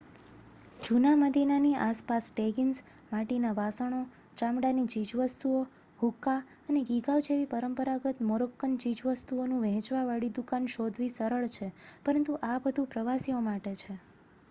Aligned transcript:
જૂના 0.79 1.17
મદીનાની 1.17 1.73
આસપાસ 1.79 2.27
ટેગીન્સ 2.29 2.79
માટીના 3.09 3.51
વાસણો 3.57 3.99
ચામડાની 4.37 4.85
ચીજવસ્તુઓ 4.93 5.59
હુક્કા 5.99 6.35
અને 6.65 6.81
ગીગાવ 6.85 7.21
જેવી 7.27 7.49
પરંપરાગત 7.51 8.23
મોરોક્કન 8.25 8.73
ચીજવસ્તુઓનું 8.79 9.61
વહેંચવા 9.65 10.03
વાળી 10.05 10.31
દુકાન 10.39 10.65
શોધવી 10.77 11.11
સરળ 11.13 11.51
છે 11.53 11.69
પરંતુ 12.05 12.39
આ 12.49 12.57
બધુ 12.65 12.87
પ્રવાસીઓ 12.91 13.43
માટે 13.43 13.75
છે 13.75 13.99